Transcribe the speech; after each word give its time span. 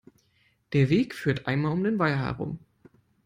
Der 0.73 0.89
Weg 0.89 1.13
führt 1.13 1.45
einmal 1.45 1.73
um 1.73 1.83
den 1.83 1.99
Weiher 1.99 2.17
herum. 2.17 2.57